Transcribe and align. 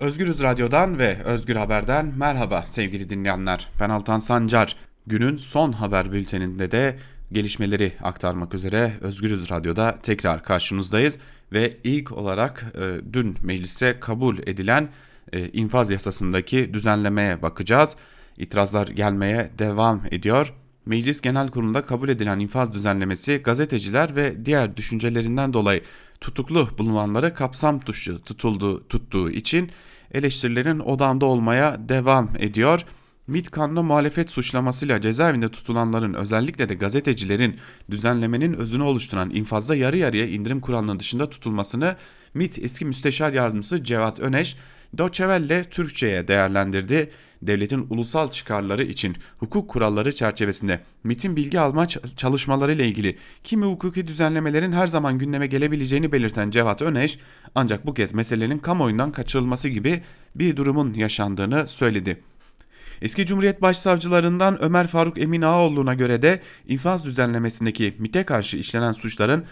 Özgürüz 0.00 0.42
Radyo'dan 0.42 0.98
ve 0.98 1.16
Özgür 1.24 1.56
Haber'den 1.56 2.12
merhaba 2.16 2.62
sevgili 2.66 3.08
dinleyenler. 3.08 3.68
Ben 3.80 3.90
Altan 3.90 4.18
Sancar. 4.18 4.76
Günün 5.06 5.36
son 5.36 5.72
haber 5.72 6.12
bülteninde 6.12 6.70
de 6.70 6.96
gelişmeleri 7.32 7.92
aktarmak 8.02 8.54
üzere 8.54 8.92
Özgürüz 9.00 9.50
Radyo'da 9.50 9.98
tekrar 10.02 10.42
karşınızdayız. 10.42 11.18
Ve 11.52 11.76
ilk 11.84 12.12
olarak 12.12 12.64
e, 12.74 13.12
dün 13.12 13.36
mecliste 13.42 14.00
kabul 14.00 14.38
edilen 14.38 14.88
e, 15.32 15.48
infaz 15.48 15.90
yasasındaki 15.90 16.74
düzenlemeye 16.74 17.42
bakacağız. 17.42 17.96
İtirazlar 18.38 18.86
gelmeye 18.86 19.50
devam 19.58 20.02
ediyor. 20.10 20.54
Meclis 20.86 21.20
Genel 21.20 21.48
Kurulu'nda 21.48 21.86
kabul 21.86 22.08
edilen 22.08 22.38
infaz 22.38 22.74
düzenlemesi 22.74 23.36
gazeteciler 23.36 24.16
ve 24.16 24.44
diğer 24.44 24.76
düşüncelerinden 24.76 25.52
dolayı 25.52 25.82
tutuklu 26.20 26.68
bulunanları 26.78 27.34
kapsam 27.34 27.86
dışı 27.86 28.18
tutulduğu, 28.18 28.88
tuttuğu 28.88 29.30
için 29.30 29.70
eleştirilerin 30.12 30.78
odağında 30.78 31.26
olmaya 31.26 31.88
devam 31.88 32.30
ediyor. 32.38 32.84
MİT 33.26 33.50
kanlı 33.50 33.82
muhalefet 33.82 34.30
suçlamasıyla 34.30 35.00
cezaevinde 35.00 35.48
tutulanların 35.48 36.14
özellikle 36.14 36.68
de 36.68 36.74
gazetecilerin 36.74 37.56
düzenlemenin 37.90 38.52
özünü 38.52 38.82
oluşturan 38.82 39.30
infazda 39.30 39.74
yarı 39.74 39.96
yarıya 39.96 40.26
indirim 40.26 40.60
kuralının 40.60 41.00
dışında 41.00 41.30
tutulmasını 41.30 41.96
MİT 42.34 42.58
eski 42.58 42.84
müsteşar 42.84 43.32
yardımcısı 43.32 43.84
Cevat 43.84 44.20
Öneş 44.20 44.56
Doçevelle 44.98 45.64
Türkçe'ye 45.64 46.28
değerlendirdi. 46.28 47.10
Devletin 47.42 47.86
ulusal 47.90 48.30
çıkarları 48.30 48.82
için 48.82 49.16
hukuk 49.38 49.70
kuralları 49.70 50.14
çerçevesinde 50.14 50.80
MIT'in 51.04 51.36
bilgi 51.36 51.60
alma 51.60 51.88
çalışmaları 52.16 52.72
ile 52.72 52.88
ilgili 52.88 53.18
kimi 53.44 53.66
hukuki 53.66 54.06
düzenlemelerin 54.06 54.72
her 54.72 54.86
zaman 54.86 55.18
gündeme 55.18 55.46
gelebileceğini 55.46 56.12
belirten 56.12 56.50
Cevat 56.50 56.82
Öneş 56.82 57.18
ancak 57.54 57.86
bu 57.86 57.94
kez 57.94 58.14
meselenin 58.14 58.58
kamuoyundan 58.58 59.12
kaçırılması 59.12 59.68
gibi 59.68 60.02
bir 60.34 60.56
durumun 60.56 60.94
yaşandığını 60.94 61.68
söyledi. 61.68 62.22
Eski 63.02 63.26
Cumhuriyet 63.26 63.62
Başsavcılarından 63.62 64.62
Ömer 64.62 64.86
Faruk 64.86 65.18
Emin 65.18 65.42
Ağaoğlu'na 65.42 65.94
göre 65.94 66.22
de 66.22 66.40
infaz 66.68 67.04
düzenlemesindeki 67.04 67.96
MIT'e 67.98 68.24
karşı 68.24 68.56
işlenen 68.56 68.92
suçların 68.92 69.44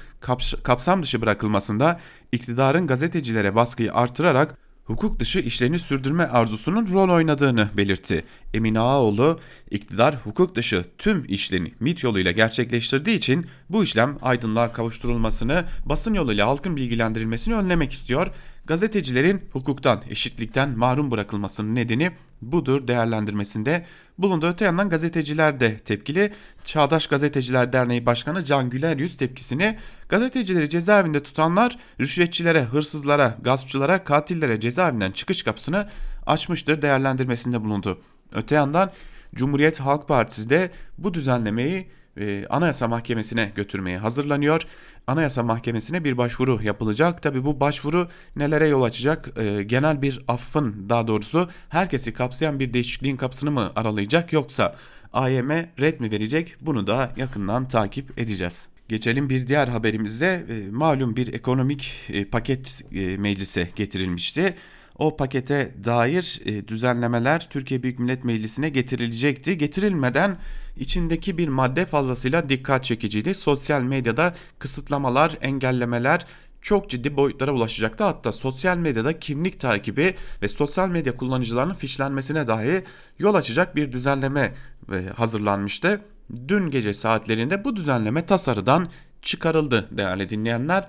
kapsam 0.62 1.02
dışı 1.02 1.22
bırakılmasında 1.22 2.00
iktidarın 2.32 2.86
gazetecilere 2.86 3.54
baskıyı 3.54 3.94
artırarak 3.94 4.63
hukuk 4.84 5.20
dışı 5.20 5.38
işlerini 5.38 5.78
sürdürme 5.78 6.24
arzusunun 6.24 6.88
rol 6.92 7.08
oynadığını 7.08 7.68
belirtti. 7.76 8.24
Emin 8.54 8.74
Ağaoğlu, 8.74 9.40
iktidar 9.70 10.16
hukuk 10.16 10.54
dışı 10.54 10.84
tüm 10.98 11.24
işlerini 11.28 11.72
MIT 11.80 12.04
yoluyla 12.04 12.30
gerçekleştirdiği 12.30 13.18
için 13.18 13.46
bu 13.70 13.84
işlem 13.84 14.18
aydınlığa 14.22 14.72
kavuşturulmasını, 14.72 15.64
basın 15.86 16.14
yoluyla 16.14 16.46
halkın 16.46 16.76
bilgilendirilmesini 16.76 17.54
önlemek 17.54 17.92
istiyor. 17.92 18.30
Gazetecilerin 18.66 19.42
hukuktan, 19.52 20.02
eşitlikten 20.10 20.78
mahrum 20.78 21.10
bırakılmasının 21.10 21.74
nedeni 21.74 22.12
budur 22.42 22.88
değerlendirmesinde 22.88 23.86
bulundu. 24.18 24.46
Öte 24.46 24.64
yandan 24.64 24.88
gazeteciler 24.88 25.60
de 25.60 25.78
tepkili. 25.78 26.32
Çağdaş 26.64 27.06
Gazeteciler 27.06 27.72
Derneği 27.72 28.06
Başkanı 28.06 28.44
Can 28.44 28.70
Güler 28.70 28.96
Yüz 28.96 29.16
tepkisini 29.16 29.78
gazetecileri 30.08 30.68
cezaevinde 30.70 31.22
tutanlar 31.22 31.78
rüşvetçilere, 32.00 32.64
hırsızlara, 32.64 33.38
gaspçılara, 33.42 34.04
katillere 34.04 34.60
cezaevinden 34.60 35.12
çıkış 35.12 35.42
kapısını 35.42 35.88
açmıştır 36.26 36.82
değerlendirmesinde 36.82 37.64
bulundu. 37.64 38.00
Öte 38.32 38.54
yandan 38.54 38.90
Cumhuriyet 39.34 39.80
Halk 39.80 40.08
Partisi 40.08 40.50
de 40.50 40.70
bu 40.98 41.14
düzenlemeyi 41.14 41.86
e, 42.20 42.46
Anayasa 42.50 42.88
Mahkemesi'ne 42.88 43.52
götürmeye 43.54 43.98
hazırlanıyor. 43.98 44.62
Anayasa 45.06 45.42
Mahkemesi'ne 45.42 46.04
bir 46.04 46.18
başvuru 46.18 46.62
yapılacak. 46.62 47.22
Tabi 47.22 47.44
bu 47.44 47.60
başvuru 47.60 48.08
nelere 48.36 48.66
yol 48.66 48.82
açacak? 48.82 49.38
E, 49.38 49.62
genel 49.62 50.02
bir 50.02 50.20
affın 50.28 50.88
daha 50.88 51.08
doğrusu 51.08 51.48
herkesi 51.68 52.12
kapsayan 52.12 52.60
bir 52.60 52.72
değişikliğin 52.72 53.16
kapısını 53.16 53.50
mı 53.50 53.72
aralayacak 53.76 54.32
yoksa 54.32 54.76
AYM 55.12 55.50
red 55.80 56.00
mi 56.00 56.10
verecek? 56.10 56.56
Bunu 56.60 56.86
da 56.86 57.12
yakından 57.16 57.68
takip 57.68 58.18
edeceğiz. 58.18 58.68
Geçelim 58.88 59.30
bir 59.30 59.46
diğer 59.46 59.68
haberimize. 59.68 60.46
E, 60.48 60.70
malum 60.70 61.16
bir 61.16 61.34
ekonomik 61.34 62.10
paket 62.32 62.82
meclise 63.18 63.68
getirilmişti. 63.76 64.56
O 64.98 65.16
pakete 65.16 65.74
dair 65.84 66.40
e, 66.44 66.68
düzenlemeler 66.68 67.48
Türkiye 67.50 67.82
Büyük 67.82 67.98
Millet 67.98 68.24
Meclisi'ne 68.24 68.68
getirilecekti. 68.68 69.58
Getirilmeden 69.58 70.36
içindeki 70.76 71.38
bir 71.38 71.48
madde 71.48 71.84
fazlasıyla 71.84 72.48
dikkat 72.48 72.84
çekiciydi. 72.84 73.34
Sosyal 73.34 73.82
medyada 73.82 74.34
kısıtlamalar, 74.58 75.38
engellemeler 75.40 76.26
çok 76.62 76.90
ciddi 76.90 77.16
boyutlara 77.16 77.52
ulaşacaktı. 77.52 78.04
Hatta 78.04 78.32
sosyal 78.32 78.76
medyada 78.76 79.18
kimlik 79.18 79.60
takibi 79.60 80.14
ve 80.42 80.48
sosyal 80.48 80.88
medya 80.88 81.16
kullanıcılarının 81.16 81.74
fişlenmesine 81.74 82.46
dahi 82.46 82.84
yol 83.18 83.34
açacak 83.34 83.76
bir 83.76 83.92
düzenleme 83.92 84.54
e, 84.92 85.08
hazırlanmıştı. 85.16 86.00
Dün 86.48 86.70
gece 86.70 86.94
saatlerinde 86.94 87.64
bu 87.64 87.76
düzenleme 87.76 88.26
tasarıdan 88.26 88.88
çıkarıldı 89.22 89.88
değerli 89.90 90.28
dinleyenler. 90.28 90.88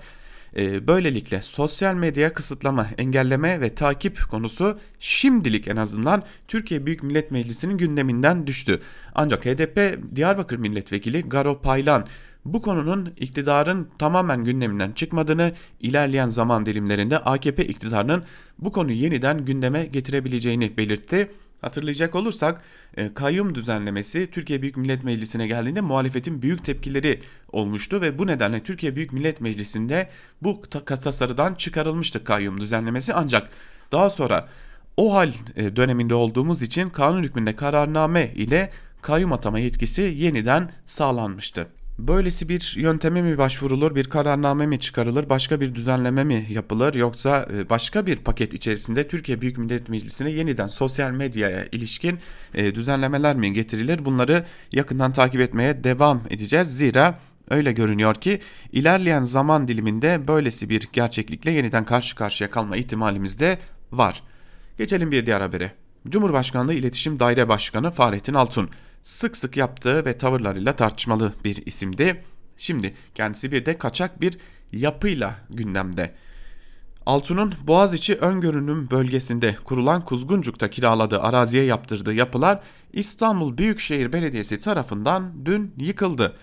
E, 0.56 0.86
böylelikle 0.86 1.42
sosyal 1.42 1.94
medya 1.94 2.32
kısıtlama, 2.32 2.86
engelleme 2.98 3.60
ve 3.60 3.74
takip 3.74 4.28
konusu 4.30 4.78
şimdilik 4.98 5.68
en 5.68 5.76
azından 5.76 6.22
Türkiye 6.48 6.86
Büyük 6.86 7.02
Millet 7.02 7.30
Meclisi'nin 7.30 7.78
gündeminden 7.78 8.46
düştü. 8.46 8.80
Ancak 9.14 9.46
HDP 9.46 9.98
Diyarbakır 10.16 10.56
Milletvekili 10.56 11.28
Garo 11.28 11.60
Paylan 11.60 12.06
bu 12.44 12.62
konunun 12.62 13.12
iktidarın 13.16 13.88
tamamen 13.98 14.44
gündeminden 14.44 14.92
çıkmadığını, 14.92 15.52
ilerleyen 15.80 16.28
zaman 16.28 16.66
dilimlerinde 16.66 17.18
AKP 17.18 17.66
iktidarının 17.66 18.24
bu 18.58 18.72
konuyu 18.72 18.96
yeniden 18.96 19.44
gündeme 19.44 19.86
getirebileceğini 19.86 20.76
belirtti. 20.76 21.30
Hatırlayacak 21.60 22.14
olursak 22.14 22.62
e, 22.96 23.14
kayyum 23.14 23.54
düzenlemesi 23.54 24.30
Türkiye 24.30 24.62
Büyük 24.62 24.76
Millet 24.76 25.04
Meclisi'ne 25.04 25.46
geldiğinde 25.46 25.80
muhalefetin 25.80 26.42
büyük 26.42 26.64
tepkileri 26.64 27.20
olmuştu 27.52 28.00
ve 28.00 28.18
bu 28.18 28.26
nedenle 28.26 28.62
Türkiye 28.62 28.96
Büyük 28.96 29.12
Millet 29.12 29.40
Meclisi'nde 29.40 30.10
bu 30.42 30.62
tasarıdan 30.86 31.54
çıkarılmıştı 31.54 32.24
kayyum 32.24 32.60
düzenlemesi 32.60 33.14
ancak 33.14 33.50
daha 33.92 34.10
sonra 34.10 34.48
o 34.96 35.14
hal 35.14 35.32
e, 35.56 35.76
döneminde 35.76 36.14
olduğumuz 36.14 36.62
için 36.62 36.90
kanun 36.90 37.22
hükmünde 37.22 37.56
kararname 37.56 38.32
ile 38.34 38.70
kayyum 39.02 39.32
atama 39.32 39.58
yetkisi 39.58 40.02
yeniden 40.02 40.72
sağlanmıştı. 40.84 41.66
Böylesi 41.98 42.48
bir 42.48 42.74
yönteme 42.76 43.22
mi 43.22 43.38
başvurulur, 43.38 43.94
bir 43.94 44.04
kararname 44.04 44.66
mi 44.66 44.80
çıkarılır, 44.80 45.28
başka 45.28 45.60
bir 45.60 45.74
düzenleme 45.74 46.24
mi 46.24 46.46
yapılır 46.50 46.94
yoksa 46.94 47.48
e, 47.54 47.70
başka 47.70 48.06
bir 48.06 48.16
paket 48.16 48.54
içerisinde 48.54 49.08
Türkiye 49.08 49.40
Büyük 49.40 49.58
Millet 49.58 49.88
Meclisi'ne 49.88 50.30
yeniden 50.30 50.68
sosyal 50.68 51.10
medyaya 51.10 51.66
ilişkin 51.72 52.18
e, 52.54 52.74
düzenlemeler 52.74 53.36
mi 53.36 53.52
getirilir? 53.52 54.04
Bunları 54.04 54.44
yakından 54.72 55.12
takip 55.12 55.40
etmeye 55.40 55.84
devam 55.84 56.22
edeceğiz. 56.30 56.76
Zira 56.76 57.18
öyle 57.50 57.72
görünüyor 57.72 58.14
ki 58.14 58.40
ilerleyen 58.72 59.24
zaman 59.24 59.68
diliminde 59.68 60.28
böylesi 60.28 60.68
bir 60.68 60.88
gerçeklikle 60.92 61.50
yeniden 61.50 61.84
karşı 61.84 62.16
karşıya 62.16 62.50
kalma 62.50 62.76
ihtimalimiz 62.76 63.40
de 63.40 63.58
var. 63.92 64.22
Geçelim 64.78 65.10
bir 65.10 65.26
diğer 65.26 65.40
habere. 65.40 65.72
Cumhurbaşkanlığı 66.08 66.74
İletişim 66.74 67.20
Daire 67.20 67.48
Başkanı 67.48 67.90
Fahrettin 67.90 68.34
Altun 68.34 68.70
sık 69.06 69.36
sık 69.36 69.56
yaptığı 69.56 70.04
ve 70.04 70.18
tavırlarıyla 70.18 70.76
tartışmalı 70.76 71.32
bir 71.44 71.66
isimdi. 71.66 72.24
Şimdi 72.56 72.94
kendisi 73.14 73.52
bir 73.52 73.66
de 73.66 73.78
kaçak 73.78 74.20
bir 74.20 74.38
yapıyla 74.72 75.34
gündemde. 75.50 76.14
Altun'un 77.06 77.54
Boğaziçi 77.66 78.14
öngörünüm 78.16 78.90
bölgesinde 78.90 79.56
kurulan 79.64 80.04
Kuzguncuk'ta 80.04 80.70
kiraladığı 80.70 81.20
araziye 81.20 81.64
yaptırdığı 81.64 82.14
yapılar 82.14 82.60
İstanbul 82.92 83.58
Büyükşehir 83.58 84.12
Belediyesi 84.12 84.58
tarafından 84.58 85.32
dün 85.44 85.74
yıkıldı. 85.76 86.36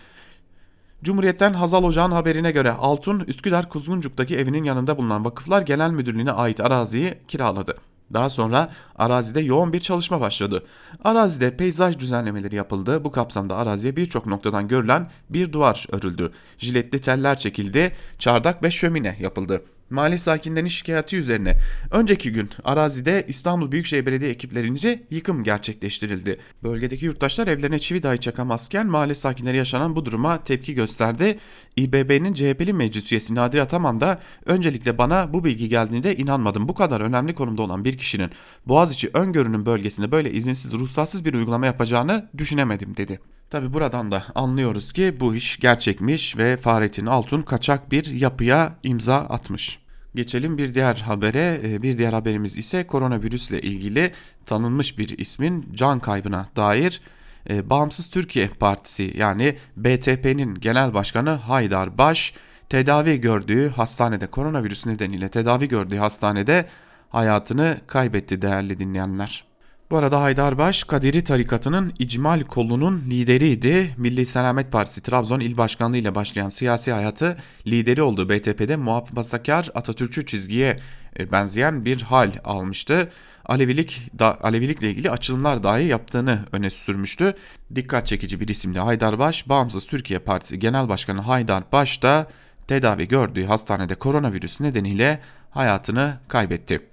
Cumhuriyet'ten 1.04 1.54
Hazal 1.54 1.84
Ocağ'ın 1.84 2.12
haberine 2.12 2.52
göre 2.52 2.72
Altun 2.72 3.20
Üsküdar 3.20 3.70
Kuzguncuk'taki 3.70 4.38
evinin 4.38 4.64
yanında 4.64 4.98
bulunan 4.98 5.26
Vakıflar 5.26 5.62
Genel 5.62 5.92
Müdürlüğü'ne 5.92 6.32
ait 6.32 6.60
araziyi 6.60 7.18
kiraladı. 7.28 7.76
Daha 8.14 8.30
sonra 8.30 8.70
arazide 8.96 9.42
yoğun 9.42 9.74
bir 9.74 9.80
çalışma 9.80 10.22
başladı. 10.22 10.64
Arazide 11.04 11.58
peyzaj 11.58 12.00
düzenlemeleri 12.00 12.56
yapıldı. 12.56 13.04
Bu 13.04 13.12
kapsamda 13.12 13.56
araziye 13.56 13.96
birçok 13.96 14.26
noktadan 14.26 14.68
görülen 14.68 15.10
bir 15.30 15.52
duvar 15.52 15.88
örüldü. 15.92 16.32
Jiletli 16.58 17.02
teller 17.02 17.38
çekildi, 17.38 17.96
çardak 18.20 18.64
ve 18.64 18.72
şömine 18.72 19.18
yapıldı. 19.20 19.62
Mahalle 19.90 20.18
sakinlerinin 20.18 20.70
şikayeti 20.70 21.18
üzerine 21.18 21.58
önceki 21.92 22.32
gün 22.32 22.50
arazide 22.64 23.26
İstanbul 23.28 23.72
Büyükşehir 23.72 24.06
Belediye 24.06 24.32
ekiplerince 24.32 25.04
yıkım 25.12 25.44
gerçekleştirildi. 25.44 26.40
Bölgedeki 26.64 27.06
yurttaşlar 27.06 27.48
evlerine 27.48 27.80
çivi 27.80 28.04
dahi 28.04 28.20
çakamazken 28.20 28.88
mahalle 28.88 29.16
sakinleri 29.16 29.58
yaşanan 29.58 29.96
bu 29.96 30.06
duruma 30.06 30.44
tepki 30.44 30.74
gösterdi. 30.74 31.38
İBB'nin 31.78 32.34
CHP'li 32.34 32.74
meclis 32.74 33.12
üyesi 33.12 33.36
Nadir 33.36 33.60
Ataman 33.60 34.02
da 34.02 34.22
öncelikle 34.46 34.98
bana 34.98 35.34
bu 35.34 35.44
bilgi 35.44 35.70
geldiğinde 35.70 36.16
inanmadım. 36.16 36.68
Bu 36.68 36.74
kadar 36.74 37.02
önemli 37.02 37.36
konumda 37.36 37.62
olan 37.62 37.86
bir 37.86 37.98
kişinin 37.98 38.30
Boğaziçi 38.66 39.10
öngörünün 39.14 39.66
bölgesinde 39.66 40.12
böyle 40.12 40.32
izinsiz 40.32 40.74
ruhsatsız 40.74 41.26
bir 41.26 41.34
uygulama 41.34 41.66
yapacağını 41.66 42.30
düşünemedim 42.38 42.98
dedi. 42.98 43.20
Tabi 43.54 43.74
buradan 43.74 44.12
da 44.12 44.24
anlıyoruz 44.36 44.94
ki 44.94 45.18
bu 45.20 45.36
iş 45.36 45.60
gerçekmiş 45.60 46.38
ve 46.38 46.58
Fahrettin 46.58 47.06
Altun 47.06 47.42
kaçak 47.42 47.92
bir 47.92 48.06
yapıya 48.06 48.76
imza 48.84 49.16
atmış. 49.16 49.80
Geçelim 50.16 50.58
bir 50.58 50.74
diğer 50.74 50.96
habere. 50.96 51.62
Ee, 51.64 51.82
bir 51.82 51.98
diğer 51.98 52.14
haberimiz 52.14 52.58
ise 52.58 52.88
koronavirüsle 52.88 53.62
ilgili 53.62 54.12
tanınmış 54.46 54.98
bir 54.98 55.18
ismin 55.18 55.70
can 55.74 56.00
kaybına 56.00 56.50
dair 56.56 57.02
e, 57.50 57.70
Bağımsız 57.70 58.10
Türkiye 58.10 58.48
Partisi 58.48 59.14
yani 59.18 59.58
BTP'nin 59.78 60.56
genel 60.56 60.94
başkanı 60.94 61.30
Haydar 61.30 61.98
Baş 61.98 62.34
tedavi 62.70 63.22
gördüğü 63.22 63.70
hastanede 63.70 64.28
koronavirüs 64.28 64.86
nedeniyle 64.86 65.30
tedavi 65.30 65.68
gördüğü 65.68 65.98
hastanede 65.98 66.70
hayatını 67.10 67.82
kaybetti 67.88 68.42
değerli 68.42 68.80
dinleyenler. 68.80 69.53
Bu 69.94 69.98
arada 69.98 70.22
Haydarbaş 70.22 70.84
Kadiri 70.84 71.24
tarikatının 71.24 71.94
İcmal 72.00 72.44
kolunun 72.44 73.04
lideriydi. 73.10 73.96
Milli 73.98 74.26
Selamet 74.26 74.72
Partisi 74.72 75.02
Trabzon 75.02 75.40
İl 75.40 75.58
Başkanlığı 75.58 75.98
ile 75.98 76.16
başlayan 76.16 76.50
siyasi 76.50 76.92
hayatı 76.92 77.38
lideri 77.68 78.02
olduğu 78.02 78.30
BTP'de 78.30 78.76
muhafazakar 78.76 79.70
Atatürkçü 79.76 80.26
çizgiye 80.26 80.80
e, 81.20 81.32
benzeyen 81.32 81.86
bir 81.86 82.02
hal 82.02 82.32
almıştı. 82.44 83.12
Alevilik 83.46 84.20
da, 84.20 84.44
Alevilikle 84.44 84.90
ilgili 84.90 85.12
açılımlar 85.12 85.64
dahi 85.64 85.86
yaptığını 85.86 86.40
öne 86.52 86.70
sürmüştü. 86.70 87.34
Dikkat 87.76 88.08
çekici 88.08 88.40
bir 88.40 88.48
isimli 88.48 88.80
Haydarbaş, 88.80 89.50
Bağımsız 89.50 89.88
Türkiye 89.88 90.20
Partisi 90.20 90.60
Genel 90.60 90.90
Başkanı 90.90 91.22
Haydarbaş 91.22 92.04
da 92.04 92.28
tedavi 92.68 93.08
gördüğü 93.08 93.46
hastanede 93.46 93.96
koronavirüs 93.96 94.60
nedeniyle 94.60 95.20
hayatını 95.50 96.18
kaybetti. 96.28 96.93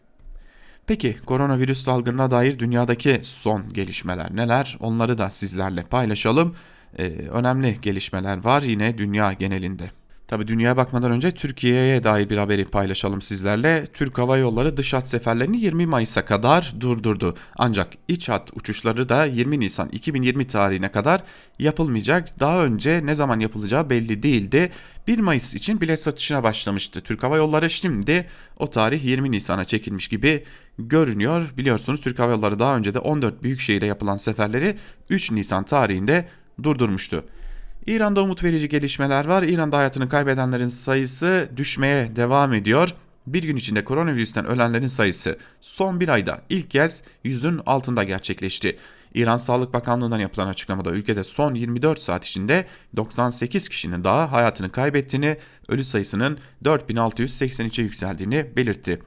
Peki 0.91 1.17
koronavirüs 1.27 1.83
salgınına 1.83 2.31
dair 2.31 2.59
dünyadaki 2.59 3.21
son 3.23 3.73
gelişmeler 3.73 4.37
neler? 4.37 4.77
Onları 4.81 5.19
da 5.19 5.31
sizlerle 5.31 5.83
paylaşalım. 5.83 6.55
Ee, 6.99 7.05
önemli 7.09 7.79
gelişmeler 7.83 8.45
var 8.45 8.63
yine 8.63 8.99
dünya 8.99 9.33
genelinde. 9.33 9.91
Tabi 10.31 10.49
dünyaya 10.49 10.77
bakmadan 10.77 11.13
önce 11.13 11.31
Türkiye'ye 11.31 12.05
dair 12.05 12.31
bir 12.31 12.37
haberi 12.37 12.65
paylaşalım 12.65 13.23
sizlerle. 13.23 13.87
Türk 13.95 14.19
Hava 14.19 14.37
Yolları 14.37 14.77
dış 14.77 14.93
hat 14.93 15.09
seferlerini 15.09 15.61
20 15.61 15.87
Mayıs'a 15.87 16.25
kadar 16.25 16.75
durdurdu. 16.81 17.37
Ancak 17.57 17.93
iç 18.09 18.29
hat 18.29 18.51
uçuşları 18.55 19.09
da 19.09 19.25
20 19.25 19.61
Nisan 19.61 19.89
2020 19.89 20.47
tarihine 20.47 20.91
kadar 20.91 21.23
yapılmayacak. 21.59 22.41
Daha 22.41 22.65
önce 22.65 23.07
ne 23.07 23.15
zaman 23.15 23.41
yapılacağı 23.41 23.91
belli 23.91 24.23
değildi. 24.23 24.71
1 25.07 25.19
Mayıs 25.19 25.55
için 25.55 25.81
bilet 25.81 26.01
satışına 26.01 26.43
başlamıştı. 26.43 27.01
Türk 27.01 27.23
Hava 27.23 27.37
Yolları 27.37 27.71
şimdi 27.71 28.27
o 28.57 28.71
tarih 28.71 29.05
20 29.05 29.31
Nisan'a 29.31 29.65
çekilmiş 29.65 30.09
gibi 30.09 30.45
görünüyor. 30.79 31.53
Biliyorsunuz 31.57 32.01
Türk 32.01 32.19
Hava 32.19 32.31
Yolları 32.31 32.59
daha 32.59 32.77
önce 32.77 32.95
de 32.95 32.99
14 32.99 33.43
büyük 33.43 33.61
şehire 33.61 33.87
yapılan 33.87 34.17
seferleri 34.17 34.77
3 35.09 35.31
Nisan 35.31 35.65
tarihinde 35.65 36.29
durdurmuştu. 36.63 37.25
İran'da 37.91 38.23
umut 38.23 38.45
verici 38.45 38.69
gelişmeler 38.69 39.25
var. 39.25 39.43
İran'da 39.43 39.79
hayatını 39.79 40.09
kaybedenlerin 40.09 40.69
sayısı 40.69 41.49
düşmeye 41.57 42.17
devam 42.17 42.53
ediyor. 42.53 42.95
Bir 43.27 43.43
gün 43.43 43.57
içinde 43.57 43.85
koronavirüsten 43.85 44.47
ölenlerin 44.47 44.87
sayısı 44.87 45.39
son 45.61 46.01
bir 46.01 46.09
ayda 46.09 46.41
ilk 46.49 46.71
kez 46.71 47.03
yüzün 47.25 47.61
altında 47.67 48.05
gerçekleşti. 48.05 48.77
İran 49.15 49.37
Sağlık 49.37 49.75
Bakanlığı'ndan 49.75 50.19
yapılan 50.19 50.47
açıklamada 50.47 50.91
ülkede 50.91 51.25
son 51.25 51.55
24 51.55 52.03
saat 52.03 52.25
içinde 52.25 52.67
98 52.97 53.69
kişinin 53.69 54.05
daha 54.05 54.33
hayatını 54.33 54.73
kaybettiğini, 54.73 55.37
ölü 55.69 55.85
sayısının 55.85 56.39
4683'e 56.65 57.85
yükseldiğini 57.85 58.47
belirtti. 58.57 59.01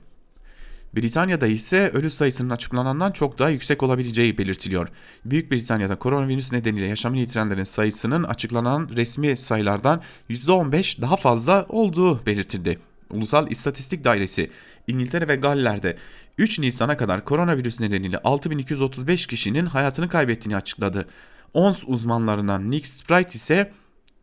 Britanya'da 0.95 1.48
ise 1.48 1.90
ölü 1.90 2.10
sayısının 2.10 2.50
açıklanandan 2.50 3.12
çok 3.12 3.40
daha 3.40 3.50
yüksek 3.50 3.84
olabileceği 3.84 4.38
belirtiliyor. 4.38 4.88
Büyük 5.25 5.51
Britanya'da 5.51 5.95
koronavirüs 5.95 6.51
nedeniyle 6.51 6.86
yaşamını 6.86 7.19
yitirenlerin 7.19 7.63
sayısının 7.63 8.24
açıklanan 8.24 8.90
resmi 8.95 9.38
sayılardan 9.38 10.01
%15 10.30 11.01
daha 11.01 11.16
fazla 11.16 11.66
olduğu 11.69 12.25
belirtildi. 12.25 12.80
Ulusal 13.10 13.51
İstatistik 13.51 14.04
Dairesi 14.04 14.50
İngiltere 14.88 15.28
ve 15.28 15.36
Galler'de 15.36 15.98
3 16.38 16.60
Nisan'a 16.60 16.98
kadar 16.98 17.25
koronavirüs 17.25 17.80
nedeniyle 17.80 18.18
6235 18.18 19.28
kişinin 19.28 19.66
hayatını 19.66 20.10
kaybettiğini 20.10 20.56
açıkladı. 20.56 21.07
ONS 21.54 21.84
uzmanlarından 21.88 22.72
Nick 22.72 22.88
Sprite 22.88 23.36
ise 23.36 23.72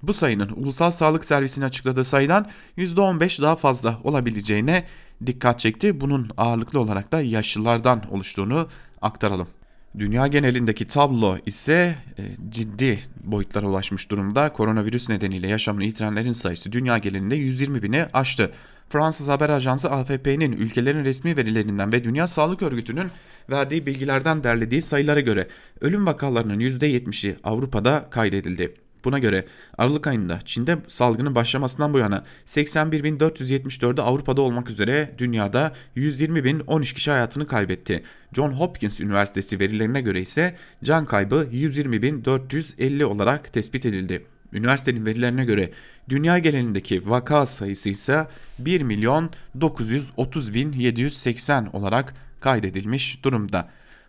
bu 0.03 0.13
sayının 0.13 0.49
Ulusal 0.57 0.91
Sağlık 0.91 1.25
Servisi'nin 1.25 1.67
açıkladığı 1.67 2.05
sayıdan 2.05 2.51
%15 2.77 3.43
daha 3.43 3.57
fazla 3.57 3.99
olabileceğine 4.05 4.85
dikkat 5.27 5.61
çekti. 5.61 6.01
Bunun 6.01 6.31
ağırlıklı 6.37 6.81
olarak 6.81 7.13
da 7.13 7.21
yaşlılardan 7.21 8.03
oluştuğunu 8.11 8.69
aktaralım. 9.03 9.49
Dünya 9.99 10.27
genelindeki 10.27 10.87
tablo 10.87 11.39
ise 11.47 11.95
e, 12.19 12.23
ciddi 12.51 12.99
boyutlara 13.25 13.67
ulaşmış 13.67 14.11
durumda. 14.11 14.53
Koronavirüs 14.53 15.09
nedeniyle 15.09 15.49
yaşamını 15.49 15.85
yitirenlerin 15.85 16.33
sayısı 16.33 16.73
dünya 16.73 16.99
genelinde 16.99 17.37
120 17.37 17.83
bini 17.83 18.07
aştı. 18.13 18.53
Fransız 18.89 19.29
haber 19.29 19.51
ajansı 19.51 19.91
AFP'nin 19.91 20.53
ülkelerin 20.53 21.05
resmi 21.05 21.37
verilerinden 21.37 21.93
ve 21.93 22.05
Dünya 22.05 22.27
Sağlık 22.27 22.63
Örgütü'nün 22.63 23.09
verdiği 23.51 23.87
bilgilerden 23.87 24.45
derlediği 24.45 24.83
sayılara 24.83 25.21
göre 25.21 25.49
ölüm 25.81 26.07
vakalarının 26.07 26.61
%70'i 26.61 27.37
Avrupa'da 27.45 28.09
kaydedildi. 28.11 28.75
Buna 29.05 29.19
göre 29.19 29.45
Aralık 29.79 30.07
ayında 30.07 30.39
Çin'de 30.45 30.79
salgının 30.87 31.35
başlamasından 31.35 31.95
bu 31.95 31.99
yana 31.99 32.25
81.474'ü 32.47 34.01
Avrupa'da 34.01 34.43
olmak 34.43 34.71
üzere 34.71 35.15
dünyada 35.19 35.73
120.013 35.97 36.95
kişi 36.95 37.11
hayatını 37.11 37.47
kaybetti. 37.47 38.03
John 38.33 38.53
Hopkins 38.53 39.01
Üniversitesi 39.01 39.61
verilerine 39.61 40.01
göre 40.01 40.21
ise 40.21 40.57
can 40.85 41.07
kaybı 41.07 41.47
120.450 41.53 43.05
olarak 43.05 43.53
tespit 43.53 43.87
edildi. 43.87 44.27
Üniversitenin 44.53 45.07
verilerine 45.07 45.45
göre 45.45 45.71
dünya 46.09 46.39
genelindeki 46.39 47.11
vaka 47.11 47.47
sayısı 47.47 47.89
ise 47.89 48.27
1 48.59 48.83
milyon 48.83 49.31
930 49.61 50.55
bin 50.55 50.73
780 50.73 51.67
olarak 51.77 52.15
kaydedilmiş 52.41 53.25
durumda. 53.25 53.69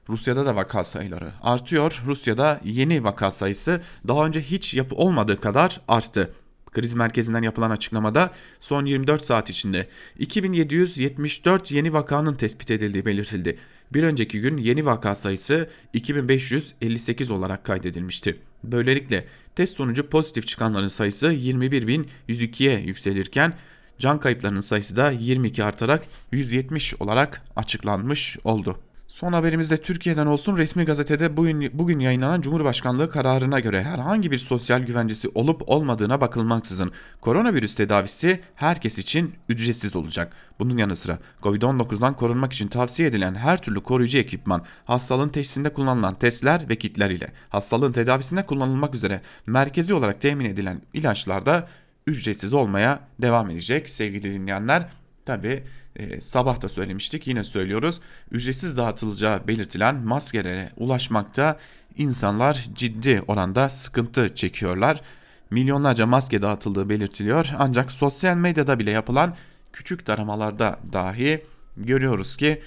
Rusya'da 0.10 0.46
da 0.46 0.56
vaka 0.56 0.84
sayıları 0.84 1.32
artıyor. 1.42 2.04
Rusya'da 2.06 2.62
yeni 2.64 3.04
vaka 3.04 3.32
sayısı 3.32 3.82
daha 4.08 4.26
önce 4.26 4.42
hiç 4.42 4.74
yapı 4.74 4.96
olmadığı 4.96 5.42
kadar 5.42 5.82
arttı. 5.88 6.34
Kriz 6.72 6.94
merkezinden 6.94 7.44
yapılan 7.44 7.72
açıklamada 7.72 8.32
son 8.60 8.86
24 8.86 9.26
saat 9.26 9.50
içinde 9.50 9.88
2774 10.20 11.72
yeni 11.72 11.94
vakanın 11.94 12.36
tespit 12.36 12.72
edildiği 12.72 13.06
belirtildi. 13.06 13.58
Bir 13.94 14.04
önceki 14.04 14.42
gün 14.42 14.58
yeni 14.58 14.86
vaka 14.86 15.16
sayısı 15.16 15.70
2558 15.94 17.32
olarak 17.32 17.64
kaydedilmişti. 17.64 18.40
Böylelikle 18.64 19.28
test 19.56 19.76
sonucu 19.76 20.10
pozitif 20.10 20.48
çıkanların 20.48 20.88
sayısı 20.88 21.34
21102'ye 21.34 22.80
yükselirken 22.80 23.54
can 24.00 24.20
kayıplarının 24.20 24.62
sayısı 24.62 24.96
da 24.96 25.12
22 25.12 25.64
artarak 25.64 26.04
170 26.32 27.02
olarak 27.02 27.42
açıklanmış 27.56 28.38
oldu. 28.44 28.80
Son 29.12 29.34
haberimiz 29.34 29.72
de 29.72 29.78
Türkiye'den 29.78 30.26
olsun. 30.26 30.58
Resmi 30.58 30.86
gazetede 30.86 31.38
bugün, 31.38 31.70
bugün 31.74 32.00
yayınlanan 32.00 32.42
Cumhurbaşkanlığı 32.42 33.10
kararına 33.10 33.60
göre 33.60 33.84
herhangi 33.84 34.32
bir 34.32 34.38
sosyal 34.38 34.82
güvencesi 34.82 35.30
olup 35.36 35.70
olmadığına 35.70 36.22
bakılmaksızın 36.22 36.92
koronavirüs 37.22 37.76
tedavisi 37.76 38.40
herkes 38.56 39.00
için 39.00 39.36
ücretsiz 39.50 39.96
olacak. 39.96 40.34
Bunun 40.60 40.78
yanı 40.78 40.96
sıra 40.96 41.18
Covid-19'dan 41.42 42.16
korunmak 42.16 42.54
için 42.54 42.68
tavsiye 42.68 43.10
edilen 43.10 43.36
her 43.36 43.62
türlü 43.62 43.84
koruyucu 43.84 44.18
ekipman, 44.18 44.66
hastalığın 44.86 45.30
teşhisinde 45.30 45.74
kullanılan 45.74 46.16
testler 46.16 46.70
ve 46.70 46.76
kitler 46.76 47.10
ile 47.10 47.32
hastalığın 47.50 47.92
tedavisinde 47.92 48.46
kullanılmak 48.46 48.96
üzere 48.96 49.22
merkezi 49.46 49.94
olarak 49.94 50.22
temin 50.22 50.46
edilen 50.46 50.82
ilaçlar 50.94 51.46
da 51.46 51.68
ücretsiz 52.08 52.54
olmaya 52.54 53.00
devam 53.22 53.50
edecek 53.50 53.90
sevgili 53.90 54.34
dinleyenler. 54.34 54.90
Tabi 55.26 55.64
e, 55.96 56.22
sabah 56.22 56.62
da 56.62 56.70
söylemiştik 56.70 57.28
yine 57.28 57.44
söylüyoruz. 57.44 58.00
Ücretsiz 58.32 58.78
dağıtılacağı 58.78 59.48
belirtilen 59.48 59.96
maskelere 59.96 60.72
ulaşmakta 60.78 61.58
insanlar 61.98 62.68
ciddi 62.76 63.22
oranda 63.28 63.70
sıkıntı 63.70 64.36
çekiyorlar. 64.36 65.02
Milyonlarca 65.50 66.06
maske 66.06 66.42
dağıtıldığı 66.42 66.90
belirtiliyor 66.90 67.50
ancak 67.60 67.92
sosyal 67.92 68.36
medyada 68.36 68.80
bile 68.80 68.92
yapılan 68.92 69.36
küçük 69.74 70.06
taramalarda 70.06 70.80
dahi 70.94 71.46
görüyoruz 71.78 72.36
ki 72.36 72.62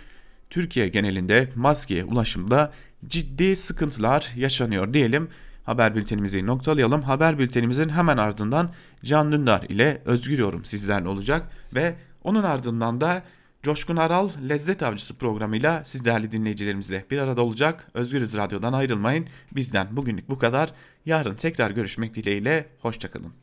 Türkiye 0.51 0.89
genelinde 0.89 1.49
maskeye 1.55 2.05
ulaşımda 2.05 2.73
ciddi 3.07 3.57
sıkıntılar 3.57 4.33
yaşanıyor 4.37 4.95
diyelim. 4.95 5.29
Haber 5.65 5.95
bültenimizi 5.95 6.47
noktalayalım. 6.47 7.03
Haber 7.03 7.39
bültenimizin 7.39 7.89
hemen 7.89 8.17
ardından 8.17 8.71
Can 9.05 9.33
Dündar 9.33 9.63
ile 9.63 10.03
Özgür 10.05 10.39
Yorum 10.39 10.65
sizlerle 10.65 11.09
olacak 11.09 11.49
ve 11.75 11.95
onun 12.25 12.43
ardından 12.43 13.01
da 13.01 13.23
Coşkun 13.63 13.97
Aral 13.97 14.31
Lezzet 14.49 14.83
Avcısı 14.83 15.19
programıyla 15.19 15.85
siz 15.85 16.05
değerli 16.05 16.33
dinleyicilerimizle 16.33 17.05
bir 17.11 17.19
arada 17.19 17.43
olacak. 17.43 17.91
Özgürüz 17.95 18.37
Radyo'dan 18.37 18.73
ayrılmayın. 18.73 19.29
Bizden 19.53 19.97
bugünlük 19.97 20.29
bu 20.29 20.39
kadar. 20.39 20.73
Yarın 21.07 21.35
tekrar 21.35 21.71
görüşmek 21.71 22.15
dileğiyle. 22.15 22.69
Hoşçakalın. 22.81 23.33